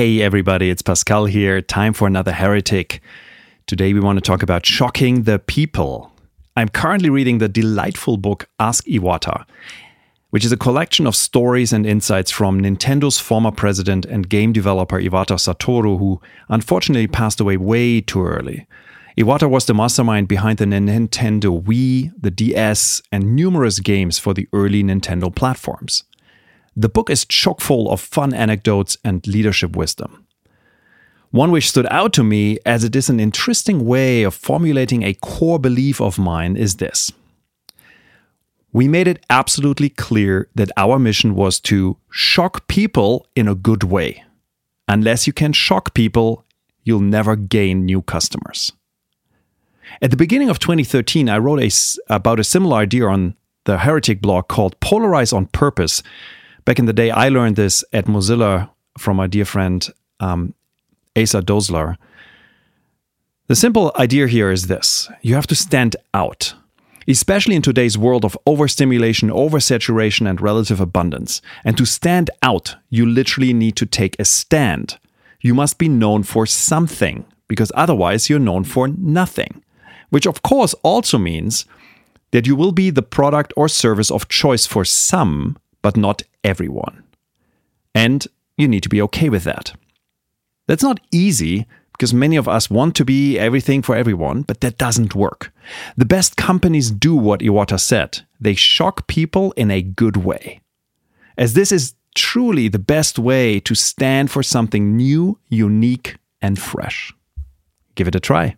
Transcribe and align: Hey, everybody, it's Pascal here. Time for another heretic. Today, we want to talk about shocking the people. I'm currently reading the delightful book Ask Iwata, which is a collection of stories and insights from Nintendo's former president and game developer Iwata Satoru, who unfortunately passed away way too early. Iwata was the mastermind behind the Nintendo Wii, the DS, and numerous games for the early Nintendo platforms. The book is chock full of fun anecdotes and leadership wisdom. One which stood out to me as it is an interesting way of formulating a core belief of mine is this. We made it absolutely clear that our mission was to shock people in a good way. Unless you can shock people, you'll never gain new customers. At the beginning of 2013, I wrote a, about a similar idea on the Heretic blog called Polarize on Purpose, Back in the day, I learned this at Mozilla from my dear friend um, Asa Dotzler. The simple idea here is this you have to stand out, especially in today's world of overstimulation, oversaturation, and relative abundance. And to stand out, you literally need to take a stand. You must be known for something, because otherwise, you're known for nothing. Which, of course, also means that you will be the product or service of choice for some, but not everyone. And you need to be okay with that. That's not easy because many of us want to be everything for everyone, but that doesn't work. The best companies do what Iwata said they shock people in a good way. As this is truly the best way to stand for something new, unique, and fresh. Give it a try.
Hey, 0.00 0.22
everybody, 0.22 0.70
it's 0.70 0.80
Pascal 0.80 1.26
here. 1.26 1.60
Time 1.60 1.92
for 1.92 2.06
another 2.06 2.32
heretic. 2.32 3.02
Today, 3.66 3.92
we 3.92 4.00
want 4.00 4.16
to 4.16 4.22
talk 4.22 4.42
about 4.42 4.64
shocking 4.64 5.24
the 5.24 5.38
people. 5.38 6.10
I'm 6.56 6.70
currently 6.70 7.10
reading 7.10 7.36
the 7.36 7.50
delightful 7.50 8.16
book 8.16 8.48
Ask 8.58 8.86
Iwata, 8.86 9.44
which 10.30 10.42
is 10.42 10.52
a 10.52 10.56
collection 10.56 11.06
of 11.06 11.14
stories 11.14 11.74
and 11.74 11.84
insights 11.84 12.30
from 12.30 12.62
Nintendo's 12.62 13.18
former 13.18 13.50
president 13.50 14.06
and 14.06 14.26
game 14.26 14.54
developer 14.54 14.98
Iwata 14.98 15.36
Satoru, 15.36 15.98
who 15.98 16.18
unfortunately 16.48 17.06
passed 17.06 17.38
away 17.38 17.58
way 17.58 18.00
too 18.00 18.24
early. 18.24 18.66
Iwata 19.18 19.50
was 19.50 19.66
the 19.66 19.74
mastermind 19.74 20.28
behind 20.28 20.56
the 20.56 20.64
Nintendo 20.64 21.62
Wii, 21.62 22.10
the 22.18 22.30
DS, 22.30 23.02
and 23.12 23.36
numerous 23.36 23.80
games 23.80 24.18
for 24.18 24.32
the 24.32 24.48
early 24.54 24.82
Nintendo 24.82 25.34
platforms. 25.34 26.04
The 26.76 26.88
book 26.88 27.10
is 27.10 27.24
chock 27.24 27.60
full 27.60 27.90
of 27.90 28.00
fun 28.00 28.32
anecdotes 28.32 28.96
and 29.04 29.26
leadership 29.26 29.76
wisdom. 29.76 30.26
One 31.30 31.52
which 31.52 31.68
stood 31.68 31.86
out 31.90 32.12
to 32.14 32.24
me 32.24 32.58
as 32.66 32.82
it 32.82 32.96
is 32.96 33.08
an 33.08 33.20
interesting 33.20 33.84
way 33.84 34.24
of 34.24 34.34
formulating 34.34 35.02
a 35.02 35.14
core 35.14 35.58
belief 35.58 36.00
of 36.00 36.18
mine 36.18 36.56
is 36.56 36.76
this. 36.76 37.12
We 38.72 38.88
made 38.88 39.08
it 39.08 39.24
absolutely 39.28 39.88
clear 39.88 40.48
that 40.54 40.70
our 40.76 40.98
mission 40.98 41.34
was 41.34 41.58
to 41.60 41.96
shock 42.10 42.68
people 42.68 43.26
in 43.34 43.48
a 43.48 43.54
good 43.54 43.84
way. 43.84 44.24
Unless 44.86 45.26
you 45.26 45.32
can 45.32 45.52
shock 45.52 45.94
people, 45.94 46.44
you'll 46.84 47.00
never 47.00 47.36
gain 47.36 47.84
new 47.84 48.02
customers. 48.02 48.72
At 50.00 50.10
the 50.10 50.16
beginning 50.16 50.50
of 50.50 50.58
2013, 50.58 51.28
I 51.28 51.38
wrote 51.38 51.60
a, 51.60 51.70
about 52.12 52.40
a 52.40 52.44
similar 52.44 52.76
idea 52.76 53.06
on 53.06 53.36
the 53.64 53.78
Heretic 53.78 54.20
blog 54.20 54.48
called 54.48 54.78
Polarize 54.80 55.32
on 55.32 55.46
Purpose, 55.46 56.02
Back 56.70 56.78
in 56.78 56.86
the 56.86 56.92
day, 56.92 57.10
I 57.10 57.30
learned 57.30 57.56
this 57.56 57.82
at 57.92 58.04
Mozilla 58.04 58.70
from 58.96 59.16
my 59.16 59.26
dear 59.26 59.44
friend 59.44 59.84
um, 60.20 60.54
Asa 61.16 61.42
Dotzler. 61.42 61.96
The 63.48 63.56
simple 63.56 63.90
idea 63.96 64.28
here 64.28 64.52
is 64.52 64.68
this 64.68 65.10
you 65.20 65.34
have 65.34 65.48
to 65.48 65.56
stand 65.56 65.96
out, 66.14 66.54
especially 67.08 67.56
in 67.56 67.62
today's 67.62 67.98
world 67.98 68.24
of 68.24 68.38
overstimulation, 68.46 69.30
oversaturation, 69.30 70.30
and 70.30 70.40
relative 70.40 70.80
abundance. 70.80 71.42
And 71.64 71.76
to 71.76 71.84
stand 71.84 72.30
out, 72.40 72.76
you 72.88 73.04
literally 73.04 73.52
need 73.52 73.74
to 73.74 73.84
take 73.84 74.14
a 74.20 74.24
stand. 74.24 74.96
You 75.40 75.54
must 75.54 75.76
be 75.76 75.88
known 75.88 76.22
for 76.22 76.46
something, 76.46 77.24
because 77.48 77.72
otherwise, 77.74 78.30
you're 78.30 78.38
known 78.38 78.62
for 78.62 78.86
nothing. 78.86 79.64
Which, 80.10 80.24
of 80.24 80.44
course, 80.44 80.74
also 80.84 81.18
means 81.18 81.64
that 82.30 82.46
you 82.46 82.54
will 82.54 82.70
be 82.70 82.90
the 82.90 83.02
product 83.02 83.52
or 83.56 83.66
service 83.66 84.12
of 84.12 84.28
choice 84.28 84.66
for 84.66 84.84
some, 84.84 85.56
but 85.82 85.96
not 85.96 86.22
everyone. 86.44 87.02
And 87.94 88.26
you 88.56 88.68
need 88.68 88.82
to 88.82 88.88
be 88.88 89.02
okay 89.02 89.28
with 89.28 89.44
that. 89.44 89.74
That's 90.66 90.82
not 90.82 91.00
easy 91.10 91.66
because 91.92 92.14
many 92.14 92.36
of 92.36 92.48
us 92.48 92.70
want 92.70 92.94
to 92.96 93.04
be 93.04 93.38
everything 93.38 93.82
for 93.82 93.94
everyone, 93.94 94.42
but 94.42 94.60
that 94.60 94.78
doesn't 94.78 95.14
work. 95.14 95.52
The 95.96 96.04
best 96.06 96.36
companies 96.36 96.90
do 96.90 97.14
what 97.14 97.40
Iwata 97.40 97.78
said 97.78 98.22
they 98.40 98.54
shock 98.54 99.06
people 99.06 99.52
in 99.52 99.70
a 99.70 99.82
good 99.82 100.16
way. 100.16 100.60
As 101.36 101.52
this 101.52 101.72
is 101.72 101.94
truly 102.14 102.68
the 102.68 102.78
best 102.78 103.18
way 103.18 103.60
to 103.60 103.74
stand 103.74 104.30
for 104.30 104.42
something 104.42 104.96
new, 104.96 105.38
unique, 105.48 106.16
and 106.40 106.58
fresh. 106.58 107.12
Give 107.94 108.08
it 108.08 108.14
a 108.14 108.20
try. 108.20 108.56